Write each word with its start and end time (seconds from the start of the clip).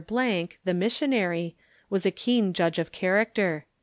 ——,the 0.01 0.73
missionary, 0.73 1.55
was 1.87 2.07
a 2.07 2.09
keen 2.09 2.53
judge 2.53 2.79
of 2.79 2.91
character. 2.91 3.67